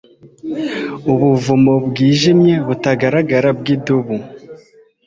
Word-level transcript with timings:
Ubuvumo 1.11 1.73
bwijimye 1.87 2.53
butagaragara 2.67 3.49
bwidubu: 3.59 4.15